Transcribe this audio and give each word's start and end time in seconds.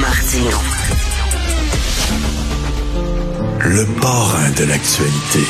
Martino. 0.00 0.58
Le 3.60 4.00
parrain 4.00 4.50
de 4.58 4.64
l'actualité. 4.64 5.40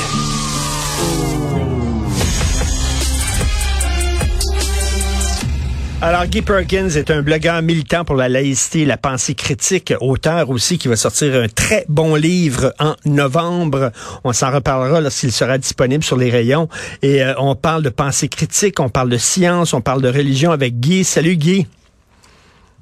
Alors, 6.00 6.26
Guy 6.26 6.42
Perkins 6.42 6.90
est 6.90 7.10
un 7.10 7.22
blogueur 7.22 7.60
militant 7.62 8.04
pour 8.04 8.14
la 8.14 8.28
laïcité 8.28 8.82
et 8.82 8.84
la 8.84 8.96
pensée 8.96 9.34
critique, 9.34 9.92
auteur 10.00 10.50
aussi 10.50 10.78
qui 10.78 10.88
va 10.88 10.96
sortir 10.96 11.34
un 11.42 11.48
très 11.48 11.84
bon 11.88 12.14
livre 12.14 12.72
en 12.78 12.94
novembre. 13.04 13.90
On 14.22 14.32
s'en 14.32 14.52
reparlera 14.52 15.00
lorsqu'il 15.00 15.32
sera 15.32 15.58
disponible 15.58 16.04
sur 16.04 16.16
les 16.16 16.30
rayons. 16.30 16.68
Et 17.02 17.22
euh, 17.22 17.34
on 17.38 17.56
parle 17.56 17.82
de 17.82 17.88
pensée 17.88 18.28
critique, 18.28 18.78
on 18.78 18.90
parle 18.90 19.08
de 19.08 19.18
science, 19.18 19.72
on 19.72 19.80
parle 19.80 20.02
de 20.02 20.08
religion 20.08 20.52
avec 20.52 20.78
Guy. 20.78 21.02
Salut 21.02 21.36
Guy. 21.36 21.66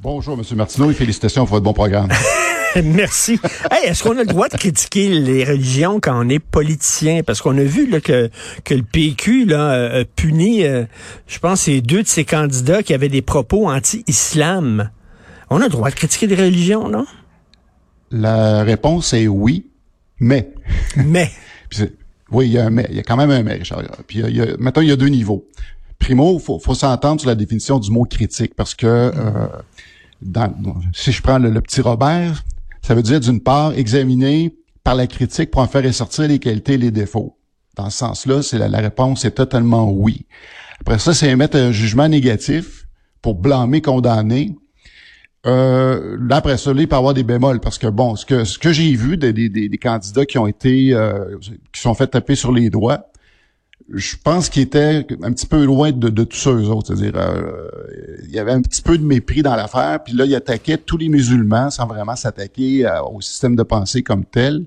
Bonjour, 0.05 0.39
M. 0.39 0.45
Martineau, 0.59 0.91
et 0.91 0.93
félicitations 0.93 1.47
pour 1.47 1.55
votre 1.55 1.65
bon 1.65 1.73
programme. 1.73 2.11
Merci. 2.85 3.41
Hey, 3.71 3.87
est-ce 3.87 4.03
qu'on 4.03 4.19
a 4.19 4.21
le 4.21 4.27
droit 4.27 4.51
de 4.51 4.57
critiquer 4.59 5.09
les 5.09 5.45
religions 5.45 5.99
quand 5.99 6.23
on 6.23 6.29
est 6.29 6.41
politicien? 6.41 7.23
Parce 7.23 7.41
qu'on 7.41 7.57
a 7.57 7.63
vu 7.63 7.89
là, 7.89 8.03
que, 8.03 8.29
que 8.65 8.75
le 8.75 8.83
PQ 8.83 9.47
là, 9.47 10.01
a 10.01 10.05
puni, 10.05 10.63
euh, 10.63 10.85
je 11.27 11.39
pense, 11.39 11.63
c'est 11.63 11.81
deux 11.81 12.03
de 12.03 12.07
ses 12.07 12.27
candidats 12.27 12.83
qui 12.83 12.93
avaient 12.93 13.09
des 13.09 13.23
propos 13.23 13.67
anti-islam. 13.67 14.91
On 15.49 15.63
a 15.63 15.65
le 15.65 15.71
droit 15.71 15.89
de 15.89 15.95
critiquer 15.95 16.27
des 16.27 16.37
religions, 16.37 16.87
non? 16.91 17.07
La 18.11 18.63
réponse 18.63 19.15
est 19.15 19.27
oui, 19.27 19.71
mais. 20.21 20.53
Mais. 20.97 21.31
oui, 22.31 22.49
il 22.49 22.53
y 22.53 22.59
a 22.59 22.67
un 22.67 22.71
mais. 22.71 22.87
Il 22.91 22.97
y 22.97 23.01
a 23.01 23.05
quand 23.05 23.17
même 23.17 23.31
un 23.31 23.43
mais, 23.43 23.55
Richard. 23.55 23.81
Puis, 24.07 24.19
il 24.19 24.37
y 24.37 24.43
a, 24.43 24.49
maintenant, 24.59 24.83
il 24.83 24.91
y 24.91 24.93
a 24.93 24.97
deux 24.97 25.09
niveaux. 25.09 25.49
Primo, 25.99 26.39
faut, 26.39 26.59
faut 26.59 26.75
s'entendre 26.75 27.23
sur 27.23 27.31
la 27.31 27.35
définition 27.35 27.79
du 27.79 27.91
mot 27.91 28.05
critique 28.05 28.55
parce 28.55 28.75
que 28.75 28.87
euh, 28.87 29.11
si 30.93 31.13
je 31.13 31.23
prends 31.23 31.39
le, 31.39 31.61
petit 31.61 31.81
Robert, 31.81 32.43
ça 32.83 32.95
veut 32.95 33.03
dire 33.03 33.21
d'une 33.21 33.41
part 33.41 33.73
examiner 33.75 34.55
par 34.83 34.95
la 34.95 35.07
critique 35.07 35.51
pour 35.51 35.63
en 35.63 35.67
faire 35.67 35.85
ressortir 35.85 36.29
les 36.29 36.39
qualités 36.39 36.75
et 36.75 36.79
les 36.79 36.91
défauts. 36.91 37.37
Dans 37.77 37.91
ce 37.91 37.99
sens-là, 37.99 38.43
c'est 38.43 38.59
la, 38.59 38.79
réponse 38.79 39.25
est 39.25 39.33
totalement 39.33 39.91
oui. 39.91 40.27
Après 40.81 40.99
ça, 40.99 41.15
c'est 41.15 41.29
émettre 41.29 41.57
un 41.57 41.73
jugement 41.73 42.09
négatif 42.09 42.87
pour 43.23 43.35
blâmer, 43.35 43.81
condamner. 43.81 44.55
Euh, 45.47 46.17
là, 46.21 46.37
après 46.37 46.57
ça, 46.57 46.73
il 46.77 46.89
peut 46.89 46.97
avoir 46.97 47.15
des 47.15 47.23
bémols 47.23 47.61
parce 47.61 47.79
que 47.79 47.87
bon, 47.87 48.17
ce 48.17 48.25
que 48.59 48.73
j'ai 48.73 48.95
vu 48.95 49.17
des, 49.17 49.79
candidats 49.79 50.25
qui 50.25 50.39
ont 50.39 50.47
été 50.47 50.95
euh, 50.95 51.37
qui 51.73 51.81
sont 51.81 51.95
fait 51.95 52.07
taper 52.07 52.35
sur 52.35 52.53
les 52.53 52.71
doigts, 52.71 53.07
je 53.93 54.17
pense 54.23 54.49
qu'il 54.49 54.63
était 54.63 55.07
un 55.23 55.33
petit 55.33 55.47
peu 55.47 55.65
loin 55.65 55.93
de, 55.93 56.09
de 56.09 56.25
tous 56.25 56.37
ceux 56.37 56.69
autres. 56.69 56.89
C'est-à-dire, 56.89 57.13
euh, 57.17 57.69
il 58.25 58.31
y 58.31 58.39
avait 58.39 58.53
un 58.53 58.63
petit 58.63 58.83
peu 58.83 58.97
de 58.97 59.05
mépris 59.05 59.43
dans 59.43 59.57
l'affaire, 59.57 60.03
puis 60.03 60.15
là, 60.15 60.25
il 60.25 60.35
attaquait 60.35 60.79
tous 60.79 60.97
les 60.97 61.09
musulmans 61.09 61.71
sans 61.71 61.87
vraiment 61.87 62.17
s'attaquer 62.17 62.87
euh, 62.87 63.03
au 63.03 63.21
système 63.21 63.57
de 63.57 63.63
pensée 63.63 64.03
comme 64.03 64.25
tel. 64.25 64.65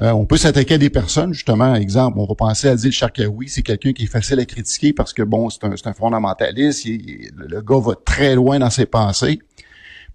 Euh, 0.00 0.10
on 0.12 0.26
peut 0.26 0.36
s'attaquer 0.36 0.74
à 0.74 0.78
des 0.78 0.90
personnes, 0.90 1.32
justement, 1.32 1.74
exemple, 1.74 2.18
on 2.20 2.26
va 2.26 2.34
penser 2.34 2.68
à 2.68 2.72
Adil 2.72 2.92
Sharkawi, 2.92 3.48
c'est 3.48 3.62
quelqu'un 3.62 3.92
qui 3.92 4.04
est 4.04 4.06
facile 4.06 4.38
à 4.38 4.44
critiquer 4.44 4.92
parce 4.92 5.12
que, 5.12 5.22
bon, 5.22 5.50
c'est 5.50 5.64
un, 5.64 5.72
un, 5.72 5.92
fondamentaliste, 5.92 6.86
le 6.86 7.60
gars 7.62 7.80
va 7.80 7.94
très 8.04 8.34
loin 8.36 8.60
dans 8.60 8.70
ses 8.70 8.86
pensées. 8.86 9.40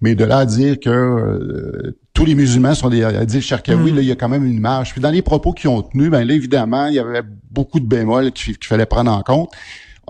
Mais 0.04 0.16
de 0.16 0.26
là 0.26 0.40
à 0.40 0.46
dire 0.46 0.82
que 0.82 0.90
euh, 0.90 1.98
tous 2.14 2.26
les 2.26 2.36
musulmans 2.36 2.76
sont 2.76 2.90
des 2.90 3.04
Adil 3.04 3.42
Sharkawi, 3.42 3.92
mm. 3.92 3.96
là, 3.96 4.02
il 4.02 4.08
y 4.08 4.12
a 4.12 4.16
quand 4.16 4.28
même 4.28 4.46
une 4.46 4.60
marge. 4.60 4.92
Puis 4.92 5.00
dans 5.00 5.10
les 5.10 5.22
propos 5.22 5.54
qu'ils 5.54 5.70
ont 5.70 5.82
tenus, 5.82 6.10
ben 6.10 6.28
là, 6.28 6.34
évidemment, 6.34 6.88
il 6.88 6.96
y 6.96 7.00
avait 7.00 7.22
beaucoup 7.54 7.80
de 7.80 7.86
bémols 7.86 8.32
qu'il 8.32 8.58
fallait 8.62 8.86
prendre 8.86 9.12
en 9.12 9.22
compte. 9.22 9.52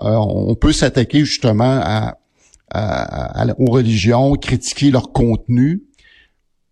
Euh, 0.00 0.16
on 0.16 0.54
peut 0.54 0.72
s'attaquer 0.72 1.24
justement 1.24 1.80
à, 1.82 2.16
aux 3.58 3.70
religions, 3.70 4.32
critiquer 4.34 4.90
leur 4.90 5.12
contenu. 5.12 5.84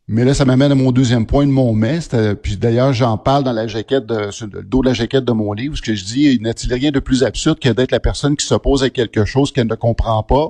Mais 0.09 0.25
là, 0.25 0.34
ça 0.34 0.45
m'amène 0.45 0.73
à 0.73 0.75
mon 0.75 0.91
deuxième 0.91 1.27
point 1.27 1.47
de 1.47 1.53
mon 1.53 1.73
mais. 1.73 2.34
Puis 2.43 2.56
d'ailleurs, 2.56 2.93
j'en 2.93 3.17
parle 3.17 3.45
dans 3.45 3.53
la 3.53 3.69
jaquette, 3.69 4.06
de, 4.06 4.31
sur 4.33 4.48
le 4.48 4.62
dos 4.62 4.83
de 4.83 4.89
la 4.89 4.95
jaquette 4.95 5.25
de 5.25 5.33
mon 5.33 5.53
livre, 5.53 5.77
ce 5.77 5.83
que 5.83 5.95
je 5.95 6.05
dis, 6.05 6.25
il 6.25 6.43
n'est-il 6.43 6.72
rien 6.75 6.91
de 6.91 6.99
plus 6.99 7.22
absurde 7.22 7.60
que 7.60 7.69
d'être 7.69 7.93
la 7.93 8.00
personne 8.00 8.37
qui 8.37 8.44
s'oppose 8.44 8.83
à 8.83 8.91
quelque 8.91 9.25
chose 9.25 9.53
qu'elle 9.53 9.69
ne 9.69 9.77
comprend 9.77 10.25
pas, 10.25 10.49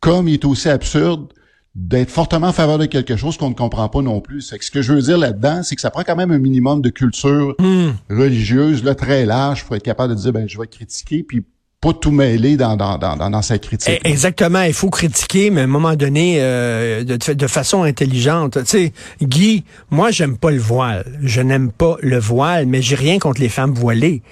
comme 0.00 0.26
il 0.26 0.34
est 0.34 0.44
aussi 0.46 0.70
absurde 0.70 1.28
d'être 1.78 2.10
fortement 2.10 2.48
en 2.48 2.52
faveur 2.52 2.76
de 2.78 2.86
quelque 2.86 3.16
chose 3.16 3.36
qu'on 3.36 3.50
ne 3.50 3.54
comprend 3.54 3.88
pas 3.88 4.02
non 4.02 4.20
plus. 4.20 4.42
C'est 4.42 4.58
que 4.58 4.64
ce 4.64 4.70
que 4.70 4.82
je 4.82 4.92
veux 4.92 5.00
dire 5.00 5.16
là-dedans, 5.16 5.62
c'est 5.62 5.76
que 5.76 5.80
ça 5.80 5.90
prend 5.90 6.02
quand 6.02 6.16
même 6.16 6.32
un 6.32 6.38
minimum 6.38 6.82
de 6.82 6.90
culture 6.90 7.54
hmm. 7.60 7.90
religieuse 8.10 8.82
là, 8.82 8.96
très 8.96 9.24
large 9.24 9.64
pour 9.64 9.76
être 9.76 9.84
capable 9.84 10.14
de 10.14 10.18
dire 10.18 10.32
ben 10.32 10.48
je 10.48 10.58
vais 10.58 10.66
critiquer 10.66 11.22
puis 11.22 11.44
pas 11.80 11.92
tout 11.92 12.10
mêler 12.10 12.56
dans, 12.56 12.76
dans, 12.76 12.98
dans, 12.98 13.16
dans 13.16 13.42
sa 13.42 13.58
critique. 13.58 14.00
Eh, 14.04 14.08
exactement, 14.08 14.62
il 14.62 14.72
faut 14.72 14.90
critiquer, 14.90 15.50
mais 15.50 15.60
à 15.60 15.64
un 15.64 15.68
moment 15.68 15.94
donné, 15.94 16.38
euh, 16.38 17.04
de, 17.04 17.32
de 17.32 17.46
façon 17.46 17.84
intelligente. 17.84 18.58
Tu 18.64 18.66
sais, 18.66 18.92
Guy, 19.22 19.64
moi, 19.90 20.10
j'aime 20.10 20.36
pas 20.36 20.50
le 20.50 20.58
voile. 20.58 21.04
Je 21.22 21.40
n'aime 21.40 21.70
pas 21.70 21.96
le 22.00 22.18
voile, 22.18 22.66
mais 22.66 22.82
j'ai 22.82 22.96
rien 22.96 23.20
contre 23.20 23.40
les 23.40 23.48
femmes 23.48 23.74
voilées. 23.74 24.22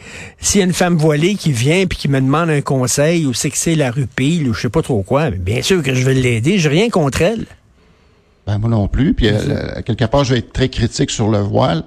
S'il 0.40 0.58
y 0.58 0.62
a 0.62 0.66
une 0.66 0.72
femme 0.72 0.96
voilée 0.96 1.36
qui 1.36 1.52
vient 1.52 1.86
puis 1.86 1.96
qui 1.96 2.08
me 2.08 2.20
demande 2.20 2.50
un 2.50 2.62
conseil, 2.62 3.26
ou 3.26 3.32
c'est 3.32 3.50
que 3.50 3.58
c'est 3.58 3.76
la 3.76 3.92
rupille, 3.92 4.48
ou 4.48 4.52
je 4.52 4.62
sais 4.62 4.68
pas 4.68 4.82
trop 4.82 5.02
quoi, 5.02 5.30
bien 5.30 5.62
sûr 5.62 5.84
que 5.84 5.94
je 5.94 6.04
vais 6.04 6.14
l'aider. 6.14 6.58
J'ai 6.58 6.68
rien 6.68 6.88
contre 6.90 7.22
elle. 7.22 7.46
Ben, 8.48 8.58
moi 8.58 8.70
non 8.70 8.88
plus. 8.88 9.14
Puis, 9.14 9.28
euh, 9.28 9.82
quelque 9.84 10.04
part, 10.06 10.24
je 10.24 10.32
vais 10.34 10.40
être 10.40 10.52
très 10.52 10.68
critique 10.68 11.10
sur 11.10 11.28
le 11.28 11.38
voile. 11.38 11.84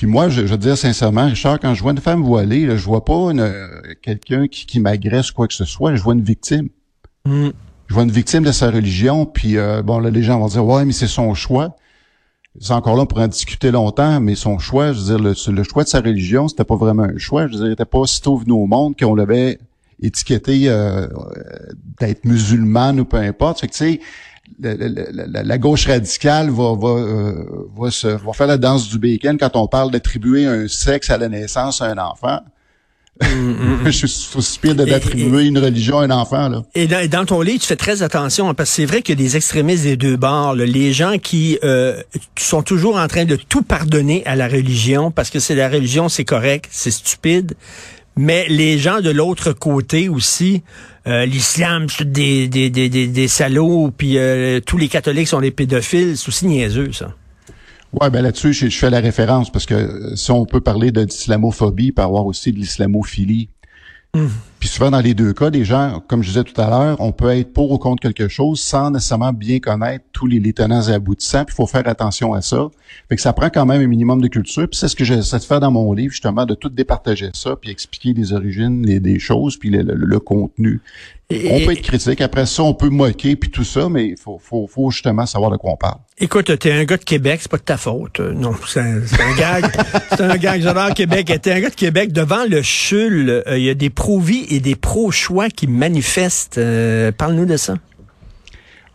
Puis 0.00 0.06
moi, 0.06 0.30
je, 0.30 0.46
je 0.46 0.52
veux 0.52 0.56
dire 0.56 0.78
sincèrement, 0.78 1.26
Richard, 1.26 1.60
quand 1.60 1.74
je 1.74 1.82
vois 1.82 1.92
une 1.92 2.00
femme 2.00 2.22
voilée, 2.22 2.64
là, 2.64 2.74
je 2.74 2.84
vois 2.86 3.04
pas 3.04 3.12
euh, 3.12 3.68
quelqu'un 4.00 4.48
qui, 4.48 4.64
qui 4.64 4.80
m'agresse 4.80 5.30
quoi 5.30 5.46
que 5.46 5.52
ce 5.52 5.66
soit, 5.66 5.94
je 5.94 6.02
vois 6.02 6.14
une 6.14 6.22
victime. 6.22 6.70
Mm. 7.26 7.50
Je 7.86 7.92
vois 7.92 8.04
une 8.04 8.10
victime 8.10 8.42
de 8.42 8.50
sa 8.50 8.70
religion, 8.70 9.26
puis 9.26 9.58
euh, 9.58 9.82
bon, 9.82 9.98
là, 9.98 10.08
les 10.08 10.22
gens 10.22 10.38
vont 10.40 10.46
dire, 10.46 10.64
ouais, 10.64 10.86
mais 10.86 10.94
c'est 10.94 11.06
son 11.06 11.34
choix. 11.34 11.76
C'est 12.58 12.72
encore 12.72 12.96
là, 12.96 13.02
on 13.02 13.06
pourrait 13.06 13.24
en 13.24 13.28
discuter 13.28 13.70
longtemps, 13.70 14.20
mais 14.20 14.36
son 14.36 14.58
choix, 14.58 14.94
je 14.94 15.00
veux 15.00 15.04
dire, 15.04 15.18
le, 15.18 15.52
le 15.52 15.62
choix 15.64 15.84
de 15.84 15.88
sa 15.90 16.00
religion, 16.00 16.48
c'était 16.48 16.64
pas 16.64 16.76
vraiment 16.76 17.02
un 17.02 17.18
choix. 17.18 17.46
Je 17.46 17.52
veux 17.52 17.58
dire, 17.58 17.66
il 17.66 17.72
était 17.72 17.84
pas 17.84 18.04
tôt 18.22 18.38
venu 18.38 18.52
au 18.52 18.64
monde 18.64 18.98
qu'on 18.98 19.14
l'avait 19.14 19.58
étiqueté 20.00 20.70
euh, 20.70 21.08
d'être 22.00 22.24
musulmane 22.24 23.00
ou 23.00 23.04
peu 23.04 23.18
importe. 23.18 23.60
Fait 23.60 23.66
que, 23.66 23.72
tu 23.72 23.78
sais, 23.78 24.00
la, 24.58 25.58
gauche 25.58 25.86
radicale 25.86 26.50
va, 26.50 26.74
va, 26.74 26.88
euh, 26.88 27.44
va, 27.76 27.90
se, 27.90 28.08
va 28.08 28.32
faire 28.32 28.46
la 28.46 28.58
danse 28.58 28.88
du 28.88 28.98
bacon 28.98 29.38
quand 29.38 29.56
on 29.56 29.66
parle 29.66 29.90
d'attribuer 29.90 30.46
un 30.46 30.68
sexe 30.68 31.10
à 31.10 31.18
la 31.18 31.28
naissance 31.28 31.80
à 31.80 31.86
un 31.86 31.98
enfant. 31.98 32.40
Mm, 33.22 33.84
mm, 33.84 33.90
je 33.90 34.06
suis 34.06 34.58
pire 34.60 34.74
d'attribuer 34.74 35.44
une 35.44 35.58
religion 35.58 35.98
à 35.98 36.04
un 36.04 36.10
enfant. 36.10 36.48
Là. 36.48 36.62
Et 36.74 36.86
dans, 36.86 37.24
ton 37.26 37.42
livre, 37.42 37.60
tu 37.60 37.66
fais 37.66 37.76
très 37.76 38.02
attention, 38.02 38.48
hein, 38.48 38.54
parce 38.54 38.70
que 38.70 38.76
c'est 38.76 38.86
vrai 38.86 39.02
qu'il 39.02 39.18
y 39.18 39.22
a 39.22 39.24
des 39.24 39.36
extrémistes 39.36 39.84
des 39.84 39.96
deux 39.96 40.16
bords, 40.16 40.54
les 40.54 40.92
gens 40.92 41.18
qui 41.18 41.58
euh, 41.62 42.02
sont 42.38 42.62
toujours 42.62 42.96
en 42.96 43.08
train 43.08 43.26
de 43.26 43.36
tout 43.36 43.62
pardonner 43.62 44.24
à 44.26 44.36
la 44.36 44.48
religion, 44.48 45.10
parce 45.10 45.28
que 45.30 45.38
c'est 45.38 45.54
la 45.54 45.68
religion, 45.68 46.08
c'est 46.08 46.24
correct, 46.24 46.68
c'est 46.70 46.90
stupide, 46.90 47.54
mais 48.20 48.46
les 48.48 48.76
gens 48.76 49.00
de 49.00 49.08
l'autre 49.08 49.52
côté 49.52 50.10
aussi, 50.10 50.62
euh, 51.06 51.24
l'islam, 51.24 51.86
c'est 51.88 52.12
des, 52.12 52.48
des, 52.48 52.68
des, 52.68 52.90
des, 52.90 53.28
salauds, 53.28 53.90
puis 53.96 54.18
euh, 54.18 54.60
tous 54.60 54.76
les 54.76 54.88
catholiques 54.88 55.28
sont 55.28 55.40
des 55.40 55.50
pédophiles, 55.50 56.18
c'est 56.18 56.28
aussi 56.28 56.46
niaiseux, 56.46 56.92
ça. 56.92 57.14
Ouais, 57.98 58.10
ben 58.10 58.20
là-dessus, 58.20 58.52
je, 58.52 58.68
fais 58.68 58.90
la 58.90 59.00
référence 59.00 59.50
parce 59.50 59.64
que 59.64 59.72
euh, 59.72 60.16
si 60.16 60.30
on 60.32 60.44
peut 60.44 60.60
parler 60.60 60.92
d'islamophobie, 60.92 61.86
il 61.86 61.92
peut 61.92 62.02
avoir 62.02 62.26
aussi 62.26 62.52
de 62.52 62.58
l'islamophilie. 62.58 63.48
Puis 64.60 64.68
souvent, 64.68 64.90
dans 64.90 65.00
les 65.00 65.14
deux 65.14 65.32
cas, 65.32 65.50
des 65.50 65.64
gens, 65.64 66.02
comme 66.06 66.22
je 66.22 66.28
disais 66.28 66.44
tout 66.44 66.58
à 66.60 66.68
l'heure, 66.68 67.00
on 67.00 67.12
peut 67.12 67.30
être 67.30 67.52
pour 67.52 67.72
ou 67.72 67.78
contre 67.78 68.02
quelque 68.02 68.28
chose 68.28 68.60
sans 68.60 68.90
nécessairement 68.90 69.32
bien 69.32 69.58
connaître 69.58 70.04
tous 70.12 70.26
les, 70.26 70.38
les 70.38 70.52
tenants 70.52 70.82
et 70.82 70.92
aboutissants. 70.92 71.46
Puis 71.46 71.54
il 71.54 71.56
faut 71.56 71.66
faire 71.66 71.88
attention 71.88 72.34
à 72.34 72.42
ça. 72.42 72.68
Fait 73.08 73.16
que 73.16 73.22
ça 73.22 73.32
prend 73.32 73.48
quand 73.48 73.64
même 73.64 73.80
un 73.80 73.86
minimum 73.86 74.20
de 74.20 74.28
culture. 74.28 74.68
Puis 74.68 74.78
c'est 74.78 74.88
ce 74.88 74.94
que 74.94 75.04
j'essaie 75.04 75.38
de 75.38 75.44
faire 75.44 75.60
dans 75.60 75.70
mon 75.70 75.92
livre, 75.94 76.12
justement, 76.12 76.44
de 76.44 76.54
tout 76.54 76.68
départager 76.68 77.30
ça, 77.32 77.56
puis 77.56 77.70
expliquer 77.70 78.12
les 78.12 78.34
origines 78.34 78.84
les, 78.84 79.00
des 79.00 79.18
choses, 79.18 79.56
puis 79.56 79.70
le, 79.70 79.82
le 79.82 80.20
contenu 80.20 80.80
on 81.30 81.64
peut 81.64 81.72
être 81.72 81.82
critique. 81.82 82.20
Après 82.20 82.46
ça, 82.46 82.62
on 82.62 82.74
peut 82.74 82.88
moquer 82.88 83.36
puis 83.36 83.50
tout 83.50 83.64
ça, 83.64 83.88
mais 83.88 84.08
il 84.08 84.16
faut, 84.16 84.40
faut, 84.42 84.66
faut, 84.66 84.90
justement 84.90 85.26
savoir 85.26 85.50
de 85.50 85.56
quoi 85.56 85.72
on 85.72 85.76
parle. 85.76 85.98
Écoute, 86.18 86.58
t'es 86.58 86.72
un 86.72 86.84
gars 86.84 86.96
de 86.96 87.04
Québec, 87.04 87.38
c'est 87.42 87.50
pas 87.50 87.56
de 87.56 87.62
ta 87.62 87.76
faute. 87.76 88.20
Euh, 88.20 88.32
non, 88.34 88.52
c'est 88.66 88.80
un, 88.80 89.00
gag. 89.38 89.64
c'est 90.10 90.20
un 90.20 90.36
gag. 90.36 90.60
J'adore 90.60 90.92
Québec. 90.92 91.32
T'es 91.40 91.52
un 91.52 91.60
gars 91.60 91.70
de 91.70 91.74
Québec. 91.74 92.12
Devant 92.12 92.44
le 92.48 92.62
CHUL, 92.62 93.30
euh, 93.30 93.58
il 93.58 93.64
y 93.64 93.70
a 93.70 93.74
des 93.74 93.90
pro-vie 93.90 94.46
et 94.50 94.60
des 94.60 94.76
pro-choix 94.76 95.48
qui 95.48 95.66
manifestent. 95.66 96.58
Euh, 96.58 97.12
parle-nous 97.12 97.46
de 97.46 97.56
ça. 97.56 97.76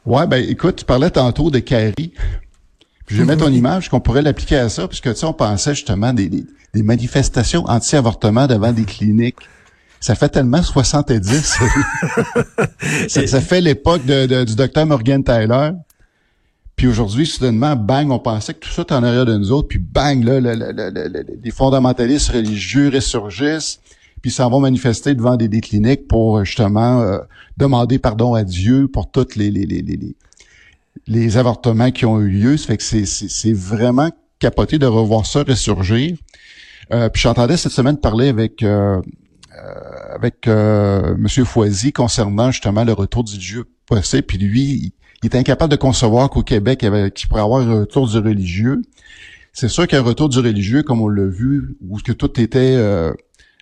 Ouais, 0.06 0.28
ben 0.28 0.44
écoute, 0.48 0.78
tu 0.78 0.86
parlais 0.86 1.10
tantôt 1.10 1.50
de 1.50 1.60
Carrie. 1.60 2.14
je 3.08 3.18
vais 3.18 3.26
mettre 3.26 3.44
ton 3.44 3.52
image 3.52 3.90
qu'on 3.90 4.00
pourrait 4.00 4.22
l'appliquer 4.22 4.58
à 4.58 4.70
ça, 4.70 4.88
puisque 4.88 5.12
tu 5.12 5.16
sais, 5.16 5.26
on 5.26 5.34
pensait 5.34 5.74
justement 5.74 6.14
des, 6.14 6.30
des, 6.30 6.46
des 6.74 6.84
manifestations 6.84 7.66
anti-avortement 7.66 8.46
devant 8.46 8.72
des 8.72 8.86
cliniques 8.86 9.40
ça 10.06 10.14
fait 10.14 10.30
tellement 10.30 10.62
70. 10.62 11.32
ça, 13.08 13.26
ça, 13.26 13.42
fait 13.42 13.60
l'époque 13.60 14.06
de, 14.06 14.44
du 14.44 14.56
docteur 14.56 14.86
Morgan 14.86 15.24
Tyler. 15.24 15.72
Puis 16.76 16.86
aujourd'hui, 16.86 17.26
soudainement, 17.26 17.76
bang, 17.76 18.12
on 18.12 18.20
pensait 18.20 18.54
que 18.54 18.60
tout 18.60 18.70
ça 18.70 18.84
était 18.84 18.94
en 18.94 19.02
arrière 19.02 19.26
de 19.26 19.36
nous 19.36 19.52
autres, 19.52 19.70
puis 19.70 19.80
bang, 19.80 20.24
là, 20.24 20.40
les 20.40 21.52
fondamentalistes 21.52 22.30
religieux 22.30 22.92
ressurgissent, 22.94 23.80
puis 24.26 24.32
s'en 24.32 24.50
vont 24.50 24.60
manifester 24.60 25.14
devant 25.14 25.36
des, 25.36 25.48
des 25.48 25.62
cliniques 25.62 26.08
pour 26.08 26.44
justement 26.44 27.00
euh, 27.02 27.20
demander 27.58 28.00
pardon 28.00 28.34
à 28.34 28.44
Dieu 28.44 28.88
pour 28.88 29.12
toutes 29.12 29.36
les, 29.36 29.52
les, 29.52 29.68
les, 29.68 30.16
les 31.06 31.38
avortements 31.38 31.92
qui 31.92 32.08
ont 32.08 32.20
eu 32.20 32.30
lieu. 32.30 32.58
Ça 32.58 32.70
fait 32.70 32.78
que 32.78 32.84
c'est 32.84 33.54
vraiment 33.54 34.10
capoté 34.40 34.80
de 34.80 34.88
revoir 34.88 35.28
ça 35.28 35.44
ressurgir. 35.44 36.18
Euh, 36.92 37.08
puis 37.10 37.22
j'entendais 37.22 37.56
cette 37.56 37.72
semaine 37.72 37.98
parler 37.98 38.30
avec 38.30 38.64
euh, 38.64 39.00
euh 39.64 40.16
avec 40.16 40.48
euh, 40.48 41.14
Monsieur 41.20 41.46
Foisy 41.46 41.94
concernant 41.94 42.50
justement 42.50 42.84
le 42.84 42.94
retour 42.94 43.24
du 43.24 43.34
religieux 43.34 43.66
possible. 43.86 44.24
Puis 44.24 44.40
lui, 44.40 44.92
il, 45.22 45.26
est 45.28 45.36
incapable 45.36 45.70
de 45.70 45.78
concevoir 45.78 46.32
qu'au 46.32 46.42
Québec, 46.42 46.80
il, 46.82 47.12
qu'il 47.12 47.30
pourrait 47.30 47.42
avoir 47.42 47.62
un 47.62 47.82
retour 47.82 48.08
du 48.08 48.18
religieux. 48.18 48.82
C'est 49.54 49.70
sûr 49.70 49.86
qu'un 49.86 50.02
retour 50.02 50.30
du 50.30 50.40
religieux, 50.40 50.82
comme 50.82 51.00
on 51.00 51.10
l'a 51.10 51.28
vu, 51.28 51.78
où 51.88 52.00
que 52.00 52.12
tout 52.12 52.42
était 52.42 52.74
euh, 52.76 53.14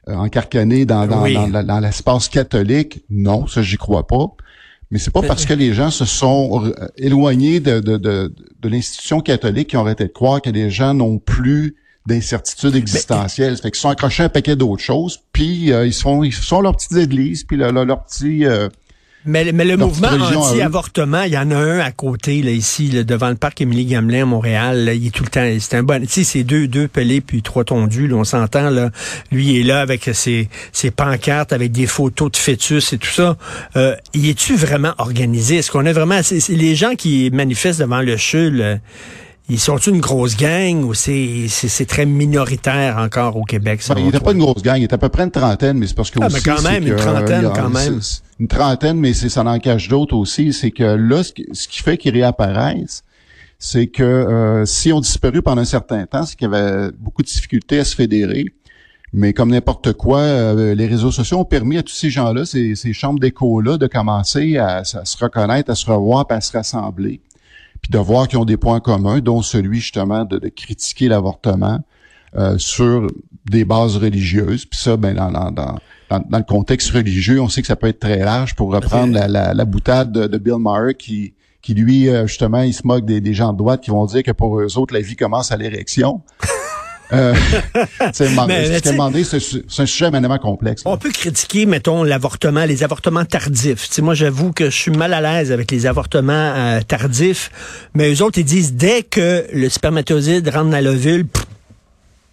encarcané 0.08 0.86
dans, 0.86 1.08
dans, 1.08 1.28
dans, 1.28 1.64
dans 1.64 1.80
l'espace 1.80 2.28
catholique, 2.28 3.04
non, 3.10 3.48
ça 3.48 3.62
j'y 3.62 3.78
crois 3.78 4.08
pas. 4.08 4.28
Mais 4.92 5.00
c'est 5.00 5.12
pas 5.12 5.24
parce 5.24 5.46
que 5.46 5.54
les 5.54 5.74
gens 5.74 5.90
se 5.90 6.06
sont 6.06 6.72
éloignés 6.98 7.60
de, 7.60 7.80
de, 7.80 7.98
de, 7.98 8.34
de 8.60 8.70
l'institution 8.70 9.22
catholique 9.22 9.70
qui 9.70 9.78
ont 9.78 9.82
arrêté 9.82 10.04
de 10.04 10.12
croire 10.12 10.40
que 10.40 10.52
les 10.52 10.70
gens 10.70 10.94
n'ont 10.94 11.18
plus 11.18 11.76
d'incertitudes 12.06 12.76
existentielles. 12.76 13.58
fait 13.58 13.72
qu'ils 13.72 13.80
sont 13.80 13.90
accrochés 13.90 14.24
à 14.24 14.26
un 14.28 14.30
paquet 14.30 14.56
d'autres 14.56 14.84
choses, 14.84 15.20
puis 15.32 15.72
euh, 15.72 15.88
ils 15.88 15.94
sont 15.94 16.24
ils 16.24 16.34
sont 16.34 16.62
leurs 16.62 16.76
petites 16.76 16.98
églises, 16.98 17.44
puis 17.44 17.58
leurs 17.58 17.72
leur, 17.72 18.04
petits 18.04 18.46
euh, 18.46 18.70
mais, 19.26 19.52
mais 19.54 19.66
le 19.66 19.78
mouvement 19.78 20.10
anti-avortement, 20.10 21.24
il 21.24 21.34
y 21.34 21.38
en 21.38 21.50
a 21.52 21.56
un 21.56 21.80
à 21.80 21.92
côté, 21.92 22.42
là, 22.42 22.52
ici, 22.52 22.90
devant 22.90 23.30
le 23.30 23.36
parc 23.36 23.62
Émilie 23.62 23.86
Gamelin 23.86 24.24
à 24.24 24.26
Montréal. 24.26 24.92
il 24.94 25.08
est 25.08 25.12
tout 25.12 25.24
le 25.24 25.30
temps. 25.30 25.48
C'est 25.60 25.78
un 25.78 25.84
bon. 25.84 26.02
Tu 26.02 26.08
sais, 26.08 26.24
c'est 26.24 26.44
deux, 26.44 26.68
deux 26.68 26.88
pelés 26.88 27.22
puis 27.22 27.42
trois 27.42 27.64
tondus. 27.64 28.08
Là, 28.08 28.16
on 28.16 28.24
s'entend. 28.24 28.70
Là, 28.70 28.90
lui 29.32 29.54
il 29.54 29.60
est 29.60 29.64
là 29.64 29.82
avec 29.82 30.10
ses, 30.14 30.50
ses 30.72 30.92
pancartes, 30.92 31.54
avec 31.54 31.72
des 31.72 31.88
photos 31.88 32.32
de 32.32 32.38
fœtus 32.38 32.94
et 32.94 32.98
tout 32.98 33.10
ça. 33.10 33.38
Euh, 33.76 33.96
y 34.14 34.30
est-tu 34.30 34.56
vraiment 34.56 34.94
organisé? 34.98 35.58
Est-ce 35.58 35.72
qu'on 35.72 35.86
a 35.86 35.94
vraiment 35.94 36.20
les 36.50 36.76
gens 36.76 36.96
qui 36.96 37.30
manifestent 37.32 37.80
devant 37.80 38.02
le 38.02 38.18
CHUL 38.18 38.82
ils 39.50 39.60
sont 39.60 39.78
une 39.78 40.00
grosse 40.00 40.38
gang 40.38 40.84
ou 40.84 40.94
c'est, 40.94 41.48
c'est, 41.50 41.86
très 41.86 42.06
minoritaire 42.06 42.98
encore 42.98 43.36
au 43.36 43.44
Québec? 43.44 43.82
Ben, 43.90 43.96
il 43.98 44.06
n'était 44.06 44.20
pas 44.22 44.32
une 44.32 44.40
grosse 44.40 44.64
gang, 44.64 44.78
il 44.78 44.86
était 44.86 44.94
à 44.94 44.98
peu 44.98 45.10
près 45.10 45.24
une 45.24 45.32
trentaine, 45.32 45.78
mais 45.78 45.88
c'est 45.88 45.96
parce 45.96 46.12
que 46.12 46.20
ah, 46.22 46.30
mais 46.32 46.40
quand 46.40 46.62
même, 46.62 46.88
une 46.88 46.96
trentaine, 46.96 47.52
quand 47.54 47.70
même. 47.70 48.00
Une 48.40 48.48
trentaine, 48.48 48.98
mais 48.98 49.14
ça 49.14 49.44
en 49.44 49.60
cache 49.60 49.90
d'autres 49.90 50.16
aussi. 50.16 50.54
C'est 50.54 50.72
que 50.72 50.84
là, 50.84 51.24
ce 51.24 51.34
qui, 51.34 51.84
fait 51.84 51.98
qu'ils 51.98 52.14
réapparaissent, 52.14 53.04
c'est 53.60 53.88
que 53.88 54.04
euh, 54.04 54.66
si 54.66 54.94
on 54.94 55.02
disparu 55.02 55.42
pendant 55.42 55.62
un 55.62 55.66
certain 55.66 56.06
temps, 56.06 56.26
c'est 56.26 56.38
qu'il 56.38 56.50
y 56.50 56.56
avait 56.56 56.92
beaucoup 56.98 57.22
de 57.22 57.28
difficultés 57.28 57.80
à 57.80 57.86
se 57.86 57.96
fédérer. 57.96 58.46
Mais 59.12 59.34
comme 59.34 59.52
n'importe 59.52 59.94
quoi, 59.94 60.20
euh, 60.20 60.74
les 60.74 60.88
réseaux 60.88 61.12
sociaux 61.12 61.40
ont 61.40 61.46
permis 61.46 61.78
à 61.78 61.84
tous 61.84 61.94
ces 61.94 62.10
gens-là, 62.10 62.46
ces, 62.46 62.76
ces 62.76 62.94
chambres 62.94 63.20
d'écho-là, 63.20 63.78
de 63.78 63.88
commencer 63.88 64.58
à, 64.58 64.78
à, 64.78 64.84
se 64.84 65.18
reconnaître, 65.18 65.70
à 65.70 65.76
se 65.76 65.86
revoir, 65.86 66.26
à 66.30 66.42
se 66.42 66.52
rassembler 66.52 67.22
puis 67.84 67.92
de 67.92 68.00
voir 68.00 68.28
qu'ils 68.28 68.40
ont 68.40 68.46
des 68.46 68.58
points 68.58 68.80
communs, 68.80 69.20
dont 69.20 69.44
celui 69.44 69.80
justement 69.80 70.26
de, 70.26 70.40
critiquer 70.50 71.10
l'avortement 71.10 71.82
euh, 72.36 72.58
sur 72.58 73.08
des 73.46 73.66
bases 73.66 73.98
religieuses. 73.98 74.66
Puis 74.66 74.80
ça, 74.80 74.98
ben 74.98 75.14
dans, 75.14 75.30
dans, 75.30 75.52
dans, 75.52 75.76
dans, 76.10 76.38
le 76.38 76.44
contexte 76.44 76.90
religieux, 76.92 77.42
on 77.42 77.50
sait 77.50 77.62
que 77.62 77.68
ça 77.68 77.76
peut 77.76 77.88
être 77.88 78.00
très 78.00 78.20
large. 78.20 78.56
Pour 78.56 78.74
reprendre 78.74 79.14
la, 79.14 79.28
la, 79.28 79.54
la 79.54 79.66
boutade 79.66 80.12
de, 80.12 80.38
Bill 80.38 80.58
Maher 80.58 80.96
qui 80.98 81.34
qui 81.62 81.74
lui, 81.74 82.10
euh, 82.10 82.28
justement, 82.28 82.62
il 82.62 82.74
se 82.74 82.86
moque 82.86 83.06
des, 83.06 83.22
des 83.22 83.34
gens 83.34 83.54
de 83.54 83.58
droite 83.58 83.82
qui 83.82 83.90
vont 83.90 84.06
dire 84.06 84.22
que 84.22 84.32
pour 84.32 84.60
eux 84.60 84.78
autres, 84.78 84.94
la 84.94 85.00
vie 85.00 85.16
commence 85.16 85.50
à 85.52 85.56
l'érection. 85.56 86.22
Euh, 87.12 87.36
c'est 88.14 88.28
un 88.28 89.86
sujet 89.86 90.08
éminemment 90.08 90.38
complexe. 90.38 90.82
On 90.86 90.98
peut 90.98 91.12
critiquer, 91.12 91.66
mettons, 91.66 92.04
l'avortement, 92.04 92.66
les 92.66 92.84
avortements 92.84 93.26
tardifs. 93.26 93.90
T'sais, 93.90 94.02
moi, 94.02 94.14
j'avoue 94.14 94.52
que 94.52 94.66
je 94.70 94.76
suis 94.76 94.92
mal 94.92 95.14
à 95.14 95.22
l'aise 95.22 95.52
avec 95.52 95.70
les 95.72 95.86
avortements 95.86 96.34
euh, 96.34 96.82
tardifs, 96.82 97.52
mais 97.94 98.14
eux 98.14 98.24
autres, 98.24 98.40
ils 98.40 98.46
disent, 98.46 98.74
dès 98.74 99.04
que 99.04 99.46
le 99.54 99.70
spermatozoïde 99.70 100.48
rentre 100.50 100.72
dans 100.72 100.84
l'ovule, 100.84 101.26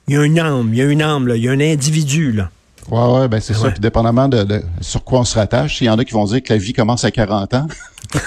il 0.08 0.14
y 0.14 0.16
a 0.16 0.24
une 0.24 0.38
âme, 0.38 0.70
il 0.72 0.78
y 0.78 0.82
a 0.82 0.86
une 0.86 1.02
âme, 1.02 1.30
il 1.34 1.44
y 1.44 1.48
a 1.48 1.52
un 1.52 1.60
individu. 1.60 2.32
Là. 2.32 2.50
Ouais, 2.90 3.20
ouais, 3.20 3.28
ben 3.28 3.40
c'est 3.40 3.54
ça. 3.54 3.70
Puis 3.70 3.80
dépendamment 3.80 4.28
de, 4.28 4.42
de, 4.42 4.62
sur 4.80 5.04
quoi 5.04 5.20
on 5.20 5.24
se 5.24 5.38
rattache, 5.38 5.80
il 5.80 5.84
y 5.84 5.90
en 5.90 5.98
a 5.98 6.04
qui 6.04 6.12
vont 6.12 6.24
dire 6.24 6.42
que 6.42 6.52
la 6.52 6.58
vie 6.58 6.72
commence 6.72 7.04
à 7.04 7.10
40 7.10 7.54
ans. 7.54 7.68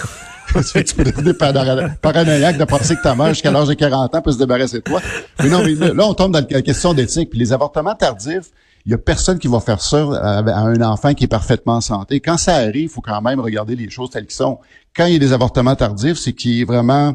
tu 0.86 0.96
peux 0.96 1.04
devenir 1.04 1.36
paranoïaque 2.02 2.58
de 2.58 2.66
penser 2.66 2.96
que 2.96 3.02
ta 3.02 3.16
mère, 3.16 3.30
jusqu'à 3.30 3.52
l'âge 3.52 3.68
de 3.68 3.74
40 3.74 4.16
ans, 4.16 4.22
peut 4.22 4.32
se 4.32 4.38
débarrasser 4.38 4.78
de 4.78 4.84
toi? 4.84 5.02
Mais 5.42 5.50
non, 5.50 5.64
mais 5.64 5.74
là, 5.74 6.06
on 6.06 6.14
tombe 6.14 6.32
dans 6.32 6.46
la 6.50 6.62
question 6.62 6.94
d'éthique. 6.94 7.30
Puis 7.30 7.40
les 7.40 7.54
avortements 7.54 7.96
tardifs, 7.96 8.52
il 8.86 8.92
y 8.92 8.96
a 8.96 8.98
personne 8.98 9.40
qui 9.40 9.48
va 9.48 9.60
faire 9.60 9.82
ça 9.82 9.98
à, 10.22 10.40
un 10.40 10.82
enfant 10.82 11.14
qui 11.14 11.24
est 11.24 11.28
parfaitement 11.28 11.76
en 11.76 11.82
santé. 11.82 12.20
Quand 12.20 12.38
ça 12.38 12.56
arrive, 12.56 12.84
il 12.84 12.90
faut 12.90 13.02
quand 13.02 13.22
même 13.22 13.40
regarder 13.40 13.76
les 13.76 13.90
choses 13.90 14.10
telles 14.10 14.24
qu'elles 14.26 14.32
sont. 14.32 14.60
Quand 14.96 15.06
il 15.06 15.14
y 15.14 15.16
a 15.16 15.20
des 15.20 15.34
avortements 15.34 15.76
tardifs, 15.76 16.18
c'est 16.18 16.34
qu'il 16.34 16.62
est 16.62 16.66
vraiment 16.66 17.14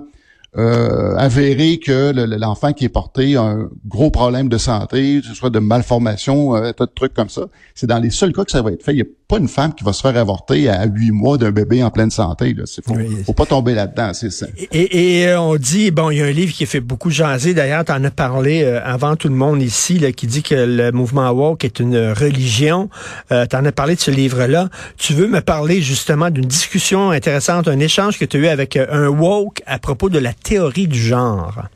euh, 0.56 1.15
avéré 1.17 1.79
que 1.79 2.12
l'enfant 2.39 2.73
qui 2.73 2.85
est 2.85 2.89
porté 2.89 3.37
a 3.37 3.43
un 3.43 3.69
gros 3.87 4.11
problème 4.11 4.49
de 4.49 4.59
santé, 4.59 5.21
que 5.21 5.27
ce 5.27 5.35
soit 5.35 5.50
de 5.50 5.59
malformation, 5.59 6.56
euh, 6.56 6.73
tas 6.73 6.87
de 6.87 6.93
trucs 6.95 7.15
comme 7.15 7.29
ça. 7.29 7.43
C'est 7.75 7.87
dans 7.87 7.99
les 7.99 8.11
seuls 8.11 8.33
cas 8.33 8.45
que 8.45 8.50
ça 8.50 8.62
va 8.62 8.73
être 8.73 8.83
fait. 8.83 8.93
Il 8.93 8.97
n'y 8.97 9.03
a 9.03 9.06
pas 9.29 9.37
une 9.37 9.49
femme 9.49 9.75
qui 9.75 9.85
va 9.85 9.93
se 9.93 10.00
faire 10.00 10.17
avorter 10.17 10.71
à 10.71 10.87
huit 10.87 11.11
mois 11.11 11.37
d'un 11.37 11.50
bébé 11.50 11.83
en 11.83 11.91
pleine 11.91 12.11
santé. 12.11 12.55
Là. 12.55 12.65
Faut, 12.83 12.95
faut 13.27 13.33
pas 13.35 13.45
tomber 13.45 13.75
là-dedans, 13.75 14.15
c'est 14.15 14.31
ça. 14.31 14.47
Et, 14.73 15.21
et, 15.21 15.29
euh, 15.29 15.41
on 15.41 15.56
dit, 15.56 15.91
bon, 15.91 16.11
il 16.11 16.19
y 16.19 16.23
a 16.23 16.25
un 16.25 16.31
livre 16.31 16.55
qui 16.55 16.65
fait 16.65 16.81
beaucoup 16.81 17.11
jaser. 17.11 17.53
D'ailleurs, 17.53 17.85
tu 17.85 17.93
en 17.93 18.03
as 18.05 18.11
parlé 18.11 18.62
euh, 18.62 18.81
avant 18.83 19.17
tout 19.17 19.29
le 19.29 19.35
monde 19.35 19.62
ici, 19.62 19.99
là, 19.99 20.12
qui 20.12 20.27
dit 20.27 20.43
que 20.43 20.55
le 20.55 20.93
mouvement 20.93 21.31
woke 21.31 21.62
est 21.65 21.79
une 21.79 22.12
religion. 22.12 22.89
Euh, 23.31 23.45
tu 23.45 23.55
en 23.55 23.67
as 23.67 23.73
parlé 23.73 23.97
de 23.97 24.00
ce 24.00 24.11
livre-là. 24.11 24.71
Tu 24.97 25.12
veux 25.12 25.29
me 25.29 25.43
parler 25.43 25.83
justement 25.83 26.31
d'une 26.31 26.47
discussion 26.47 27.11
intéressante, 27.11 27.69
un 27.69 27.81
échange 27.81 28.19
que 28.19 28.25
tu 28.25 28.39
as 28.39 28.41
eu 28.41 28.47
avec 28.47 28.77
un 28.77 29.09
woke 29.09 29.62
à 29.67 29.79
propos 29.79 30.09
de 30.09 30.19
la 30.19 30.33
théorie 30.43 30.88
du 30.88 30.99
genre? 30.99 31.69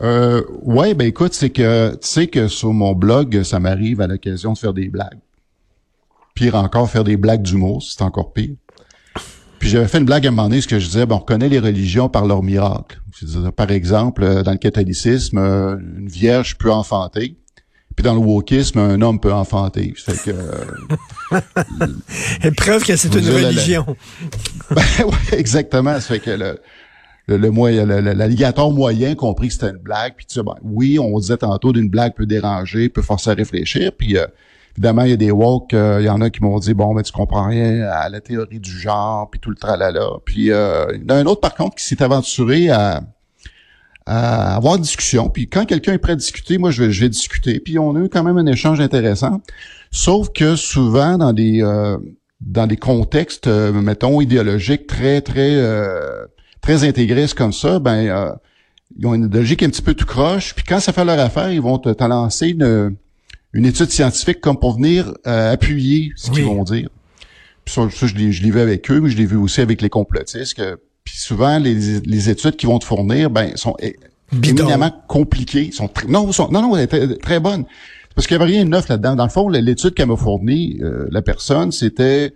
Euh, 0.00 0.42
ouais, 0.62 0.94
ben 0.94 1.06
écoute, 1.06 1.34
c'est 1.34 1.50
que 1.50 1.92
tu 1.92 2.06
sais 2.06 2.26
que 2.28 2.48
sur 2.48 2.72
mon 2.72 2.92
blog, 2.92 3.42
ça 3.42 3.58
m'arrive 3.58 4.00
à 4.00 4.06
l'occasion 4.06 4.52
de 4.52 4.58
faire 4.58 4.72
des 4.72 4.88
blagues. 4.88 5.18
Pire 6.34 6.54
encore, 6.54 6.88
faire 6.88 7.04
des 7.04 7.16
blagues 7.16 7.42
d'humour, 7.42 7.82
c'est 7.82 8.02
encore 8.02 8.32
pire. 8.32 8.54
Puis 9.58 9.70
j'avais 9.70 9.88
fait 9.88 9.98
une 9.98 10.04
blague 10.04 10.24
à 10.24 10.28
un 10.28 10.30
moment 10.30 10.48
donné, 10.48 10.60
ce 10.60 10.68
que 10.68 10.78
je 10.78 10.86
disais, 10.86 11.04
ben, 11.04 11.16
on 11.16 11.18
reconnaît 11.18 11.48
les 11.48 11.58
religions 11.58 12.08
par 12.08 12.26
leurs 12.26 12.42
miracles. 12.42 13.00
Par 13.56 13.72
exemple, 13.72 14.22
euh, 14.22 14.44
dans 14.44 14.52
le 14.52 14.58
catholicisme, 14.58 15.38
euh, 15.38 15.76
une 15.98 16.08
vierge 16.08 16.56
peut 16.58 16.70
enfanter. 16.70 17.36
Puis 17.96 18.04
dans 18.04 18.14
le 18.14 18.20
wokisme, 18.20 18.78
un 18.78 19.02
homme 19.02 19.18
peut 19.18 19.32
enfanter. 19.32 19.92
Fait 19.96 20.12
que, 20.12 20.30
euh, 20.30 21.40
Preuve 22.56 22.84
que 22.84 22.94
c'est 22.94 23.12
une 23.12 23.28
religion. 23.28 23.84
ben, 24.70 24.84
ouais, 25.04 25.38
exactement. 25.38 25.94
Ça 25.94 26.02
fait 26.02 26.20
que 26.20 26.30
le, 26.30 26.60
le, 27.36 27.36
le 27.36 28.12
l'alligator 28.14 28.72
moyen 28.72 29.14
compris 29.14 29.48
que 29.48 29.54
c'était 29.54 29.70
une 29.70 29.78
blague. 29.78 30.14
Puis 30.16 30.26
tu 30.26 30.34
sais, 30.34 30.42
ben, 30.42 30.54
oui, 30.62 30.98
on 30.98 31.18
disait 31.18 31.36
tantôt 31.36 31.72
d'une 31.72 31.90
blague 31.90 32.14
peut 32.14 32.26
déranger, 32.26 32.88
peut 32.88 33.02
forcer 33.02 33.30
à 33.30 33.34
réfléchir. 33.34 33.92
Puis 33.96 34.16
euh, 34.16 34.26
évidemment, 34.76 35.02
il 35.02 35.10
y 35.10 35.12
a 35.12 35.16
des 35.16 35.30
woke, 35.30 35.74
euh, 35.74 35.98
il 36.00 36.06
y 36.06 36.08
en 36.08 36.20
a 36.20 36.30
qui 36.30 36.42
m'ont 36.42 36.58
dit 36.58 36.74
bon, 36.74 36.94
mais 36.94 37.02
tu 37.02 37.12
comprends 37.12 37.48
rien 37.48 37.82
à 37.82 38.08
la 38.08 38.20
théorie 38.20 38.60
du 38.60 38.70
genre, 38.70 39.30
puis 39.30 39.40
tout 39.40 39.50
le 39.50 39.56
tralala. 39.56 40.06
Puis 40.24 40.50
euh, 40.50 40.86
il 40.94 41.02
y 41.02 41.04
en 41.04 41.16
a 41.16 41.18
un 41.18 41.26
autre 41.26 41.40
par 41.40 41.54
contre 41.54 41.76
qui 41.76 41.84
s'est 41.84 42.02
aventuré 42.02 42.70
à, 42.70 43.02
à 44.06 44.56
avoir 44.56 44.78
discussion. 44.78 45.28
Puis 45.28 45.48
quand 45.48 45.66
quelqu'un 45.66 45.92
est 45.92 45.98
prêt 45.98 46.12
à 46.12 46.16
discuter, 46.16 46.56
moi 46.56 46.70
je 46.70 46.84
vais, 46.84 46.92
je 46.92 47.02
vais 47.02 47.10
discuter. 47.10 47.60
Puis 47.60 47.78
on 47.78 47.94
a 47.94 48.00
eu 48.00 48.08
quand 48.08 48.24
même 48.24 48.38
un 48.38 48.46
échange 48.46 48.80
intéressant. 48.80 49.42
Sauf 49.90 50.30
que 50.32 50.56
souvent 50.56 51.18
dans 51.18 51.32
des 51.32 51.62
dans 52.40 52.68
des 52.68 52.76
contextes, 52.76 53.48
mettons, 53.48 54.20
idéologiques 54.20 54.86
très, 54.86 55.20
très 55.22 55.56
très 56.60 56.84
intégristes 56.84 57.34
comme 57.34 57.52
ça, 57.52 57.78
ben 57.78 58.06
euh, 58.08 58.32
ils 58.98 59.06
ont 59.06 59.14
une 59.14 59.26
idéologie 59.26 59.56
qui 59.56 59.64
est 59.64 59.66
un 59.66 59.70
petit 59.70 59.82
peu 59.82 59.94
tout 59.94 60.06
croche. 60.06 60.54
Puis 60.54 60.64
quand 60.64 60.80
ça 60.80 60.92
fait 60.92 61.04
leur 61.04 61.18
affaire, 61.18 61.52
ils 61.52 61.60
vont 61.60 61.78
te, 61.78 62.04
lancer 62.04 62.48
une, 62.48 62.96
une, 63.52 63.66
étude 63.66 63.90
scientifique 63.90 64.40
comme 64.40 64.58
pour 64.58 64.74
venir 64.74 65.12
euh, 65.26 65.52
appuyer 65.52 66.12
ce 66.16 66.30
qu'ils 66.30 66.44
vont 66.44 66.64
dire. 66.64 66.88
Puis 67.64 67.74
ça, 67.74 67.88
je 67.88 68.14
l'ai 68.14 68.30
vu 68.30 68.60
avec 68.60 68.90
eux, 68.90 69.00
mais 69.00 69.10
je 69.10 69.16
l'ai 69.16 69.26
vu 69.26 69.36
aussi 69.36 69.60
avec 69.60 69.82
les 69.82 69.90
complotistes. 69.90 70.54
Que, 70.54 70.78
puis 71.04 71.16
souvent, 71.16 71.58
les, 71.58 72.00
les 72.00 72.30
études 72.30 72.56
qu'ils 72.56 72.68
vont 72.68 72.78
te 72.78 72.84
fournir, 72.84 73.30
ben 73.30 73.56
sont 73.56 73.76
éminemment 74.32 74.92
compliquées. 75.06 75.70
Sont 75.72 75.90
non, 76.08 76.32
sont, 76.32 76.48
non, 76.50 76.62
non, 76.62 76.86
très, 76.86 77.16
très 77.16 77.40
bonnes. 77.40 77.64
Parce 78.14 78.26
qu'il 78.26 78.36
n'y 78.36 78.42
avait 78.42 78.52
rien 78.52 78.64
de 78.64 78.70
neuf 78.70 78.88
là-dedans. 78.88 79.14
Dans 79.14 79.24
le 79.24 79.30
fond, 79.30 79.48
l'étude 79.48 79.94
qu'elle 79.94 80.08
m'a 80.08 80.16
fournie, 80.16 80.78
euh, 80.82 81.06
la 81.10 81.22
personne, 81.22 81.70
c'était 81.70 82.34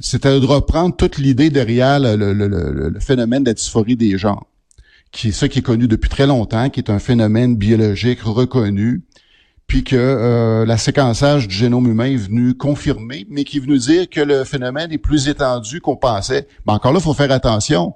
c'était 0.00 0.40
de 0.40 0.46
reprendre 0.46 0.96
toute 0.96 1.18
l'idée 1.18 1.50
derrière 1.50 2.00
le, 2.00 2.16
le, 2.16 2.32
le, 2.32 3.00
phénomène 3.00 3.44
de 3.44 3.50
la 3.50 3.54
dysphorie 3.54 3.96
des 3.96 4.16
genres, 4.18 4.46
qui 5.12 5.28
est 5.28 5.32
ça 5.32 5.48
qui 5.48 5.60
est 5.60 5.62
connu 5.62 5.88
depuis 5.88 6.08
très 6.08 6.26
longtemps, 6.26 6.70
qui 6.70 6.80
est 6.80 6.90
un 6.90 6.98
phénomène 6.98 7.56
biologique 7.56 8.22
reconnu, 8.22 9.02
puis 9.66 9.84
que 9.84 9.96
euh, 9.96 10.66
la 10.66 10.78
séquençage 10.78 11.46
du 11.46 11.54
génome 11.54 11.86
humain 11.86 12.06
est 12.06 12.16
venu 12.16 12.54
confirmer, 12.54 13.26
mais 13.28 13.44
qui 13.44 13.58
est 13.58 13.60
venu 13.60 13.78
dire 13.78 14.08
que 14.08 14.20
le 14.20 14.44
phénomène 14.44 14.90
est 14.90 14.98
plus 14.98 15.28
étendu 15.28 15.80
qu'on 15.80 15.96
pensait. 15.96 16.48
Mais 16.66 16.72
encore 16.72 16.92
là, 16.92 16.98
il 16.98 17.04
faut 17.04 17.14
faire 17.14 17.30
attention. 17.30 17.94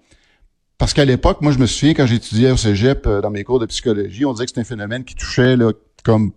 Parce 0.78 0.92
qu'à 0.92 1.04
l'époque, 1.04 1.40
moi, 1.40 1.52
je 1.52 1.58
me 1.58 1.66
souviens, 1.66 1.94
quand 1.94 2.06
j'étudiais 2.06 2.50
au 2.50 2.56
cégep, 2.56 3.06
euh, 3.06 3.20
dans 3.20 3.30
mes 3.30 3.42
cours 3.42 3.58
de 3.58 3.66
psychologie, 3.66 4.24
on 4.24 4.32
disait 4.32 4.44
que 4.44 4.50
c'était 4.50 4.60
un 4.60 4.64
phénomène 4.64 5.04
qui 5.04 5.14
touchait 5.14 5.56
là, 5.56 5.72
comme 6.04 6.32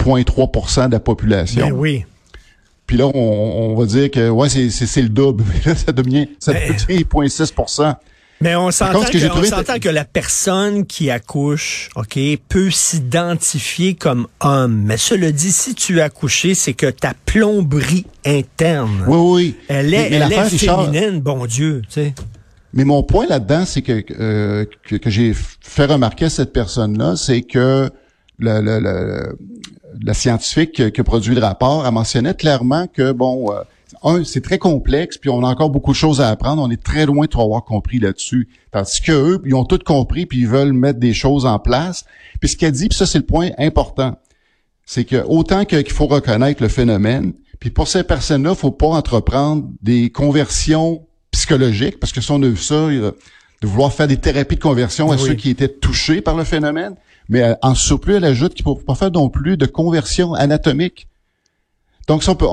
0.3% 0.00 0.86
de 0.86 0.92
la 0.92 1.00
population. 1.00 1.66
Ben 1.66 1.72
oui. 1.72 2.04
Puis 2.88 2.96
là, 2.96 3.06
on, 3.06 3.74
va 3.76 3.84
dire 3.84 4.10
que 4.10 4.30
ouais, 4.30 4.48
c'est, 4.48 5.02
le 5.02 5.10
double. 5.10 5.44
là, 5.66 5.74
ça 5.74 5.92
devient, 5.92 6.26
ça 6.40 6.54
devient 6.54 7.04
0,6 7.04 7.94
Mais 8.40 8.56
on 8.56 8.70
s'entend 8.70 9.04
que 9.04 9.18
que, 9.18 9.88
on 9.90 9.92
la 9.92 10.04
personne 10.06 10.86
qui 10.86 11.10
accouche, 11.10 11.90
OK, 11.96 12.18
peut 12.48 12.70
s'identifier 12.70 13.94
comme 13.94 14.26
homme. 14.40 14.84
Mais 14.86 14.96
cela 14.96 15.30
dit, 15.32 15.52
si 15.52 15.74
tu 15.74 16.00
as 16.00 16.04
accouché, 16.04 16.54
c'est 16.54 16.72
que 16.72 16.86
ta 16.86 17.12
plomberie 17.26 18.06
interne, 18.24 19.04
Oui, 19.06 19.18
oui. 19.18 19.56
elle 19.68 19.92
est, 19.92 20.08
mais 20.10 20.16
elle 20.16 20.32
est 20.32 20.42
Richard, 20.44 20.86
féminine, 20.86 21.20
bon 21.20 21.44
Dieu, 21.44 21.82
tu 21.88 21.92
sais. 21.92 22.14
Mais 22.72 22.84
mon 22.84 23.02
point 23.02 23.26
là-dedans, 23.26 23.66
c'est 23.66 23.82
que, 23.82 24.02
euh, 24.18 24.64
que, 24.88 24.96
que 24.96 25.10
j'ai 25.10 25.34
fait 25.34 25.84
remarquer 25.84 26.26
à 26.26 26.30
cette 26.30 26.54
personne-là, 26.54 27.16
c'est 27.16 27.42
que 27.42 27.90
le, 28.38 28.60
le- 28.62 28.80
le- 28.80 29.38
la 30.02 30.14
scientifique 30.14 30.92
qui, 30.92 31.00
a 31.00 31.04
produit 31.04 31.34
le 31.34 31.40
rapport 31.40 31.84
a 31.84 31.90
mentionné 31.90 32.34
clairement 32.34 32.86
que, 32.86 33.12
bon, 33.12 33.52
euh, 33.52 33.62
un, 34.02 34.24
c'est 34.24 34.40
très 34.40 34.58
complexe, 34.58 35.16
puis 35.16 35.30
on 35.30 35.42
a 35.42 35.48
encore 35.48 35.70
beaucoup 35.70 35.92
de 35.92 35.96
choses 35.96 36.20
à 36.20 36.28
apprendre. 36.28 36.62
On 36.62 36.70
est 36.70 36.82
très 36.82 37.06
loin 37.06 37.26
de 37.26 37.38
avoir 37.38 37.64
compris 37.64 37.98
là-dessus. 37.98 38.48
Tandis 38.70 39.00
que 39.00 39.12
eux, 39.12 39.42
ils 39.44 39.54
ont 39.54 39.64
tout 39.64 39.78
compris, 39.84 40.26
puis 40.26 40.40
ils 40.40 40.48
veulent 40.48 40.72
mettre 40.72 40.98
des 40.98 41.14
choses 41.14 41.46
en 41.46 41.58
place. 41.58 42.04
Puis 42.40 42.50
ce 42.50 42.56
qu'elle 42.56 42.72
dit, 42.72 42.88
puis 42.88 42.98
ça, 42.98 43.06
c'est 43.06 43.18
le 43.18 43.26
point 43.26 43.50
important, 43.58 44.16
c'est 44.84 45.04
que 45.04 45.24
autant 45.26 45.64
qu'il 45.64 45.90
faut 45.90 46.06
reconnaître 46.06 46.62
le 46.62 46.68
phénomène, 46.68 47.32
puis 47.60 47.70
pour 47.70 47.88
ces 47.88 48.04
personnes-là, 48.04 48.54
faut 48.54 48.70
pas 48.70 48.88
entreprendre 48.88 49.68
des 49.82 50.10
conversions 50.10 51.06
psychologiques, 51.30 51.98
parce 51.98 52.12
que 52.12 52.20
si 52.20 52.30
on 52.30 52.42
a 52.42 52.48
vu 52.48 52.56
ça, 52.56 52.88
de 52.88 53.66
vouloir 53.66 53.92
faire 53.92 54.06
des 54.06 54.16
thérapies 54.18 54.54
de 54.54 54.60
conversion 54.60 55.10
à 55.10 55.16
Oui. 55.16 55.26
ceux 55.26 55.34
qui 55.34 55.50
étaient 55.50 55.68
touchés 55.68 56.20
par 56.20 56.36
le 56.36 56.44
phénomène, 56.44 56.94
mais 57.28 57.42
euh, 57.42 57.54
en 57.62 57.74
surplus, 57.74 58.14
elle 58.14 58.24
ajoute 58.24 58.54
qu'il 58.54 58.66
ne 58.66 58.74
faut 58.74 58.76
pas 58.76 58.94
faire 58.94 59.10
non 59.10 59.28
plus 59.28 59.56
de 59.56 59.66
conversion 59.66 60.34
anatomique. 60.34 61.08
Donc, 62.08 62.22
ça, 62.24 62.32
on 62.32 62.34
peut, 62.36 62.46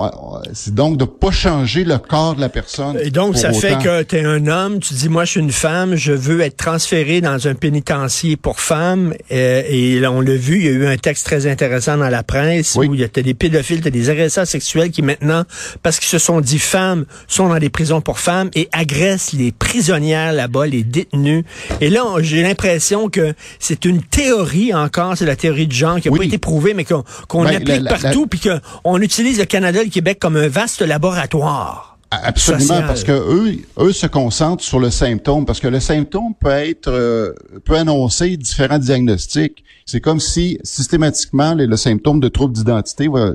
c'est 0.53 0.75
donc 0.75 0.97
de 0.97 1.05
pas 1.05 1.31
changer 1.31 1.85
le 1.85 1.97
corps 1.97 2.35
de 2.35 2.41
la 2.41 2.49
personne. 2.49 2.97
Et 3.01 3.09
donc, 3.09 3.37
ça 3.37 3.53
fait 3.53 3.77
que 3.81 4.03
tu 4.03 4.17
es 4.17 4.25
un 4.25 4.47
homme, 4.47 4.79
tu 4.79 4.93
dis, 4.93 5.07
moi, 5.07 5.23
je 5.23 5.31
suis 5.31 5.39
une 5.39 5.51
femme, 5.53 5.95
je 5.95 6.11
veux 6.11 6.41
être 6.41 6.57
transféré 6.57 7.21
dans 7.21 7.47
un 7.47 7.55
pénitencier 7.55 8.35
pour 8.35 8.59
femmes. 8.59 9.13
euh, 9.31 9.63
et 9.67 9.99
là, 10.01 10.11
on 10.11 10.19
l'a 10.19 10.35
vu, 10.35 10.57
il 10.59 10.65
y 10.65 10.67
a 10.67 10.71
eu 10.71 10.85
un 10.87 10.97
texte 10.97 11.25
très 11.25 11.47
intéressant 11.47 11.97
dans 11.97 12.09
la 12.09 12.21
presse 12.21 12.75
Oui. 12.75 12.87
où 12.87 12.93
il 12.95 12.99
y 12.99 13.03
a 13.03 13.07
des 13.07 13.33
pédophiles, 13.33 13.79
t'as 13.81 13.89
des 13.91 14.09
agresseurs 14.09 14.45
sexuels 14.45 14.91
qui 14.91 15.01
maintenant, 15.01 15.43
parce 15.83 15.99
qu'ils 15.99 16.09
se 16.09 16.17
sont 16.19 16.41
dit 16.41 16.59
femmes, 16.59 17.05
sont 17.29 17.47
dans 17.47 17.57
des 17.57 17.69
prisons 17.69 18.01
pour 18.01 18.19
femmes 18.19 18.49
et 18.55 18.67
agressent 18.73 19.31
les 19.33 19.53
prisonnières 19.53 20.33
là-bas, 20.33 20.67
les 20.67 20.83
détenus. 20.83 21.45
Et 21.79 21.89
là, 21.89 22.03
j'ai 22.19 22.43
l'impression 22.43 23.07
que 23.09 23.33
c'est 23.59 23.85
une 23.85 24.01
théorie 24.01 24.73
encore, 24.73 25.15
c'est 25.17 25.25
la 25.25 25.37
théorie 25.37 25.67
du 25.67 25.75
genre 25.77 25.99
qui 26.01 26.09
n'a 26.09 26.11
Oui. 26.11 26.19
pas 26.19 26.25
été 26.25 26.37
prouvée, 26.39 26.73
mais 26.73 26.83
qu'on 26.83 27.03
Ben, 27.33 27.45
applique 27.47 27.67
la- 27.69 27.79
la- 27.79 27.97
partout, 27.97 28.27
puis 28.27 28.41
qu'on 28.41 28.99
utilise 29.01 29.39
le 29.45 29.47
Canada 29.47 29.81
et 29.81 29.85
le 29.85 29.91
Québec 29.91 30.17
comme 30.19 30.35
un 30.35 30.47
vaste 30.47 30.81
laboratoire. 30.81 31.97
Absolument, 32.11 32.61
social. 32.61 32.87
parce 32.87 33.03
que 33.03 33.11
eux, 33.11 33.57
eux 33.79 33.91
se 33.91 34.07
concentrent 34.07 34.63
sur 34.63 34.79
le 34.79 34.89
symptôme, 34.89 35.45
parce 35.45 35.59
que 35.59 35.67
le 35.67 35.79
symptôme 35.79 36.33
peut 36.39 36.49
être 36.49 36.87
euh, 36.87 37.33
peut 37.65 37.75
annoncer 37.75 38.37
différents 38.37 38.77
diagnostics. 38.77 39.63
C'est 39.85 39.99
comme 39.99 40.19
si 40.19 40.57
systématiquement 40.63 41.55
le, 41.55 41.65
le 41.65 41.77
symptôme 41.77 42.19
de 42.19 42.29
trouble 42.29 42.53
d'identité 42.53 43.07
va 43.07 43.31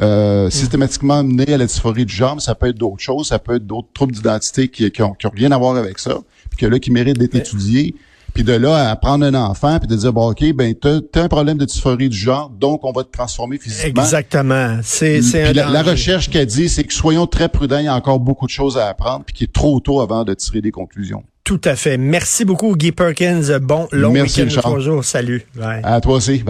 euh, 0.00 0.50
systématiquement 0.50 1.22
mener 1.22 1.54
à 1.54 1.58
la 1.58 1.66
dysphorie 1.66 2.06
du 2.06 2.14
genre, 2.14 2.36
mais 2.36 2.40
ça 2.40 2.54
peut 2.54 2.68
être 2.68 2.78
d'autres 2.78 3.02
choses, 3.02 3.28
ça 3.28 3.38
peut 3.38 3.56
être 3.56 3.66
d'autres 3.66 3.88
troubles 3.92 4.12
d'identité 4.12 4.68
qui, 4.68 4.90
qui, 4.90 5.02
ont, 5.02 5.14
qui 5.14 5.26
ont 5.26 5.32
rien 5.34 5.50
à 5.52 5.58
voir 5.58 5.76
avec 5.76 5.98
ça, 5.98 6.18
puis 6.50 6.58
que 6.58 6.66
là 6.66 6.78
qui 6.78 6.90
méritent 6.90 7.18
d'être 7.18 7.34
étudiés. 7.34 7.94
Puis 8.34 8.44
de 8.44 8.52
là 8.52 8.90
à 8.90 8.96
prendre 8.96 9.24
un 9.24 9.34
enfant 9.34 9.78
puis 9.78 9.88
de 9.88 9.96
dire 9.96 10.12
bon 10.12 10.30
ok 10.30 10.52
ben 10.54 10.74
t'as 10.74 10.98
as 11.14 11.24
un 11.24 11.28
problème 11.28 11.58
de 11.58 11.64
dysphorie 11.64 12.08
du 12.08 12.16
genre 12.16 12.48
donc 12.50 12.84
on 12.84 12.92
va 12.92 13.04
te 13.04 13.10
transformer 13.10 13.58
physiquement. 13.58 14.02
Exactement. 14.02 14.80
C'est 14.82 15.20
la, 15.52 15.68
la 15.68 15.82
recherche 15.82 16.30
qu'elle 16.30 16.46
dit, 16.46 16.68
c'est 16.68 16.84
que 16.84 16.94
soyons 16.94 17.26
très 17.26 17.48
prudents, 17.48 17.78
il 17.78 17.84
y 17.84 17.88
a 17.88 17.94
encore 17.94 18.20
beaucoup 18.20 18.46
de 18.46 18.50
choses 18.50 18.78
à 18.78 18.88
apprendre, 18.88 19.24
puis 19.24 19.34
qu'il 19.34 19.44
est 19.44 19.52
trop 19.52 19.80
tôt 19.80 20.00
avant 20.00 20.24
de 20.24 20.34
tirer 20.34 20.60
des 20.60 20.70
conclusions. 20.70 21.24
Tout 21.44 21.60
à 21.64 21.74
fait. 21.74 21.98
Merci 21.98 22.44
beaucoup, 22.44 22.76
Guy 22.76 22.92
Perkins. 22.92 23.58
Bon 23.60 23.88
long 23.90 24.12
Merci, 24.12 24.42
week-end 24.42 24.54
de 24.54 24.60
trois 24.60 24.78
jours. 24.78 25.04
Salut. 25.04 25.44
Bye. 25.56 25.80
À 25.82 26.00
toi 26.00 26.14
aussi. 26.14 26.38
Bye 26.38 26.44